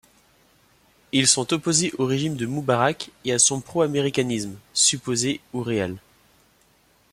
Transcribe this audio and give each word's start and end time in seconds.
Ils 1.11 1.27
sont 1.27 1.53
opposés 1.53 1.93
au 1.99 2.07
régime 2.07 2.35
de 2.35 2.47
Moubarak 2.47 3.11
et 3.23 3.33
à 3.33 3.37
son 3.37 3.61
pro-américanisme, 3.61 4.57
supposé 4.73 5.41
ou 5.53 5.61
réel. 5.61 5.95